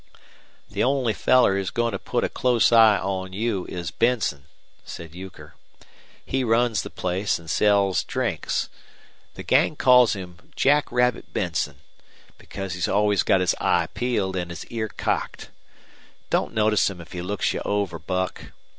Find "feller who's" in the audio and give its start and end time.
1.13-1.69